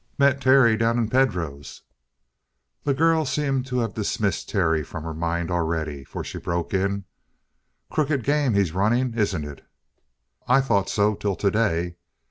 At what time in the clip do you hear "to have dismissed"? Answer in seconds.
3.67-4.49